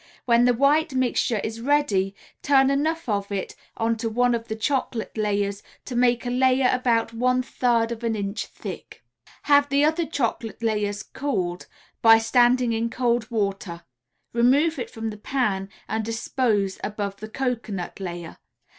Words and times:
When 0.25 0.45
the 0.45 0.53
white 0.55 0.95
mixture 0.95 1.37
is 1.43 1.61
ready, 1.61 2.15
turn 2.41 2.71
enough 2.71 3.07
of 3.07 3.31
it 3.31 3.55
onto 3.77 4.09
one 4.09 4.33
of 4.33 4.47
the 4.47 4.55
chocolate 4.55 5.15
layers 5.15 5.61
to 5.85 5.95
make 5.95 6.25
a 6.25 6.31
layer 6.31 6.71
about 6.73 7.13
one 7.13 7.43
third 7.43 8.03
an 8.03 8.15
inch 8.15 8.47
thick. 8.47 9.03
Have 9.43 9.69
the 9.69 9.85
other 9.85 10.07
chocolate 10.07 10.63
layer 10.63 10.91
cooled, 11.13 11.67
by 12.01 12.17
standing 12.17 12.73
in 12.73 12.89
cold 12.89 13.29
water; 13.29 13.83
remove 14.33 14.79
it 14.79 14.89
from 14.89 15.11
the 15.11 15.17
pan 15.17 15.69
and 15.87 16.03
dispose 16.03 16.79
above 16.83 17.17
the 17.17 17.29
cocoanut 17.29 17.99
layer. 17.99 18.39